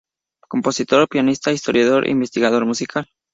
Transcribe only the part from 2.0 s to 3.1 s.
e investigador musical.